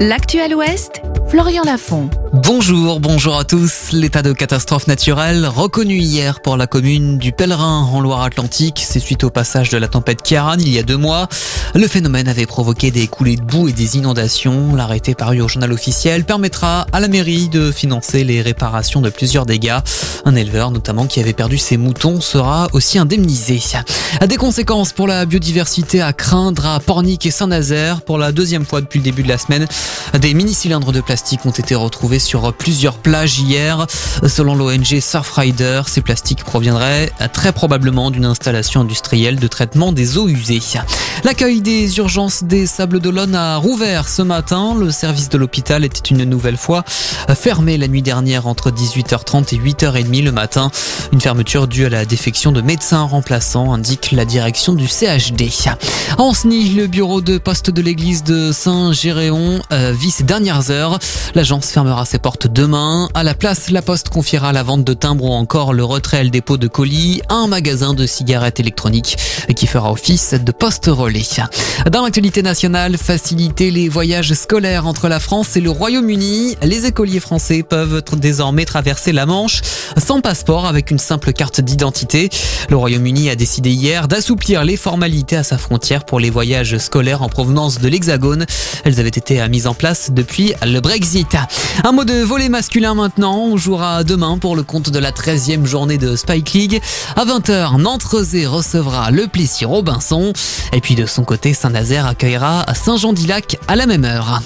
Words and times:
L'actuel 0.00 0.54
Ouest, 0.54 1.02
Florian 1.28 1.64
Lafont. 1.64 2.08
Bonjour, 2.42 3.00
bonjour 3.00 3.36
à 3.36 3.44
tous. 3.44 3.90
L'état 3.92 4.22
de 4.22 4.32
catastrophe 4.32 4.86
naturelle 4.86 5.46
reconnu 5.46 5.98
hier 5.98 6.40
pour 6.40 6.56
la 6.56 6.66
commune 6.66 7.18
du 7.18 7.32
Pèlerin 7.32 7.80
en 7.92 8.00
Loire-Atlantique. 8.00 8.82
C'est 8.86 9.00
suite 9.00 9.24
au 9.24 9.30
passage 9.30 9.70
de 9.70 9.76
la 9.76 9.88
tempête 9.88 10.22
Kiaran 10.22 10.56
il 10.58 10.68
y 10.68 10.78
a 10.78 10.82
deux 10.82 10.96
mois. 10.96 11.28
Le 11.74 11.88
phénomène 11.88 12.28
avait 12.28 12.46
provoqué 12.46 12.90
des 12.90 13.08
coulées 13.08 13.36
de 13.36 13.42
boue 13.42 13.68
et 13.68 13.72
des 13.72 13.96
inondations. 13.96 14.74
L'arrêté 14.74 15.14
paru 15.14 15.40
au 15.40 15.48
journal 15.48 15.72
officiel 15.72 16.24
permettra 16.24 16.86
à 16.92 17.00
la 17.00 17.08
mairie 17.08 17.48
de 17.48 17.72
financer 17.72 18.24
les 18.24 18.40
réparations 18.40 19.00
de 19.00 19.10
plusieurs 19.10 19.44
dégâts. 19.44 19.78
Un 20.24 20.34
éleveur 20.34 20.70
notamment 20.70 21.06
qui 21.06 21.20
avait 21.20 21.32
perdu 21.32 21.58
ses 21.58 21.76
moutons 21.76 22.20
sera 22.20 22.68
aussi 22.72 22.98
indemnisé. 22.98 23.60
Des 24.26 24.36
conséquences 24.36 24.92
pour 24.92 25.06
la 25.06 25.26
biodiversité 25.26 26.02
à 26.02 26.12
craindre 26.12 26.66
à 26.66 26.80
Pornic 26.80 27.26
et 27.26 27.30
Saint-Nazaire 27.30 28.02
pour 28.02 28.18
la 28.18 28.32
deuxième 28.32 28.64
fois 28.64 28.80
depuis 28.80 28.98
le 28.98 29.04
début 29.04 29.22
de 29.22 29.28
la 29.28 29.38
semaine. 29.38 29.66
Des 30.18 30.34
mini-cylindres 30.34 30.92
de 30.92 31.00
plastique 31.00 31.44
ont 31.44 31.50
été 31.50 31.74
retrouvés 31.74 32.18
sur 32.28 32.52
plusieurs 32.52 32.98
plages 32.98 33.38
hier. 33.38 33.86
Selon 34.26 34.54
l'ONG 34.54 35.00
Surfrider, 35.00 35.80
ces 35.86 36.02
plastiques 36.02 36.44
proviendraient 36.44 37.10
très 37.32 37.52
probablement 37.52 38.10
d'une 38.10 38.26
installation 38.26 38.82
industrielle 38.82 39.36
de 39.36 39.46
traitement 39.46 39.92
des 39.92 40.18
eaux 40.18 40.28
usées. 40.28 40.60
L'accueil 41.24 41.62
des 41.62 41.96
urgences 41.96 42.44
des 42.44 42.66
Sables 42.66 43.00
d'Olonne 43.00 43.34
a 43.34 43.56
rouvert 43.56 44.08
ce 44.08 44.20
matin. 44.20 44.76
Le 44.78 44.90
service 44.90 45.30
de 45.30 45.38
l'hôpital 45.38 45.84
était 45.86 46.10
une 46.10 46.24
nouvelle 46.24 46.58
fois 46.58 46.84
fermé 47.34 47.78
la 47.78 47.88
nuit 47.88 48.02
dernière 48.02 48.46
entre 48.46 48.70
18h30 48.70 49.54
et 49.54 49.58
8h30 49.58 50.22
le 50.22 50.32
matin. 50.32 50.70
Une 51.12 51.20
fermeture 51.20 51.66
due 51.66 51.86
à 51.86 51.88
la 51.88 52.04
défection 52.04 52.52
de 52.52 52.60
médecins 52.60 53.02
remplaçants, 53.02 53.72
indique 53.72 54.12
la 54.12 54.26
direction 54.26 54.74
du 54.74 54.86
CHD. 54.86 55.48
À 56.16 56.20
Anceny, 56.20 56.70
le 56.70 56.86
bureau 56.86 57.20
de 57.20 57.38
poste 57.38 57.70
de 57.70 57.80
l'église 57.80 58.22
de 58.22 58.52
Saint-Géréon 58.52 59.62
euh, 59.72 59.94
vit 59.98 60.10
ses 60.10 60.24
dernières 60.24 60.70
heures. 60.70 60.98
L'agence 61.34 61.66
fermera 61.70 62.04
ses 62.08 62.18
portes 62.18 62.46
demain. 62.46 63.10
À 63.12 63.22
la 63.22 63.34
place, 63.34 63.70
la 63.70 63.82
poste 63.82 64.08
confiera 64.08 64.50
la 64.54 64.62
vente 64.62 64.82
de 64.82 64.94
timbres 64.94 65.24
ou 65.24 65.32
encore 65.32 65.74
le 65.74 65.84
retrait 65.84 66.22
et 66.22 66.24
le 66.24 66.30
dépôt 66.30 66.56
de 66.56 66.66
colis 66.66 67.20
à 67.28 67.34
un 67.34 67.48
magasin 67.48 67.92
de 67.92 68.06
cigarettes 68.06 68.60
électroniques 68.60 69.18
qui 69.54 69.66
fera 69.66 69.92
office 69.92 70.32
de 70.32 70.52
poste 70.52 70.86
relais. 70.86 71.18
Dans 71.92 72.02
l'actualité 72.02 72.42
nationale, 72.42 72.96
faciliter 72.96 73.70
les 73.70 73.90
voyages 73.90 74.32
scolaires 74.32 74.86
entre 74.86 75.08
la 75.08 75.20
France 75.20 75.56
et 75.56 75.60
le 75.60 75.68
Royaume-Uni. 75.68 76.56
Les 76.62 76.86
écoliers 76.86 77.20
français 77.20 77.62
peuvent 77.62 78.02
désormais 78.16 78.64
traverser 78.64 79.12
la 79.12 79.26
Manche 79.26 79.60
sans 79.98 80.20
passeport 80.20 80.64
avec 80.64 80.90
une 80.90 80.98
simple 80.98 81.32
carte 81.32 81.60
d'identité. 81.60 82.30
Le 82.70 82.76
Royaume-Uni 82.76 83.28
a 83.28 83.34
décidé 83.34 83.70
hier 83.70 84.08
d'assouplir 84.08 84.64
les 84.64 84.76
formalités 84.76 85.36
à 85.36 85.42
sa 85.42 85.58
frontière 85.58 86.04
pour 86.04 86.20
les 86.20 86.30
voyages 86.30 86.78
scolaires 86.78 87.22
en 87.22 87.28
provenance 87.28 87.80
de 87.80 87.88
l'Hexagone. 87.88 88.46
Elles 88.84 88.98
avaient 88.98 89.08
été 89.08 89.46
mises 89.48 89.66
en 89.66 89.74
place 89.74 90.10
depuis 90.10 90.54
le 90.64 90.80
Brexit. 90.80 91.36
Un 91.84 91.92
de 92.04 92.22
volet 92.22 92.48
masculin 92.48 92.94
maintenant. 92.94 93.38
On 93.38 93.56
jouera 93.56 94.04
demain 94.04 94.38
pour 94.38 94.56
le 94.56 94.62
compte 94.62 94.90
de 94.90 94.98
la 94.98 95.10
13e 95.10 95.64
journée 95.64 95.98
de 95.98 96.16
Spike 96.16 96.52
League. 96.52 96.80
À 97.16 97.24
20h, 97.24 97.80
Nantes-Rezé 97.80 98.46
recevra 98.46 99.10
le 99.10 99.26
Plessis 99.26 99.64
Robinson. 99.64 100.32
Et 100.72 100.80
puis 100.80 100.94
de 100.94 101.06
son 101.06 101.24
côté, 101.24 101.54
Saint-Nazaire 101.54 102.06
accueillera 102.06 102.66
Saint-Jean-d'Ilac 102.74 103.58
à 103.68 103.76
la 103.76 103.86
même 103.86 104.04
heure. 104.04 104.40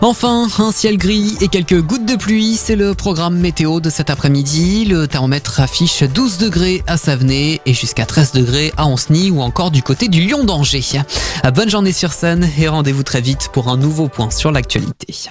Enfin, 0.00 0.48
un 0.58 0.72
ciel 0.72 0.98
gris 0.98 1.36
et 1.40 1.48
quelques 1.48 1.80
gouttes 1.80 2.06
de 2.06 2.16
pluie, 2.16 2.56
c'est 2.56 2.76
le 2.76 2.94
programme 2.94 3.36
météo 3.36 3.80
de 3.80 3.90
cet 3.90 4.10
après-midi. 4.10 4.84
Le 4.84 5.06
thermomètre 5.06 5.60
affiche 5.60 6.02
12 6.02 6.38
degrés 6.38 6.82
à 6.86 6.96
Savenay 6.96 7.60
et 7.66 7.74
jusqu'à 7.74 8.06
13 8.06 8.32
degrés 8.32 8.72
à 8.76 8.86
Anceny 8.86 9.30
ou 9.30 9.40
encore 9.42 9.70
du 9.70 9.82
côté 9.82 10.08
du 10.08 10.26
Lion 10.26 10.44
d'Angers. 10.44 11.02
Bonne 11.54 11.70
journée 11.70 11.92
sur 11.92 12.12
scène 12.12 12.48
et 12.58 12.68
rendez-vous 12.68 13.04
très 13.04 13.20
vite 13.20 13.48
pour 13.52 13.68
un 13.68 13.76
nouveau 13.76 14.08
point 14.08 14.30
sur 14.30 14.50
l'actualité. 14.50 15.28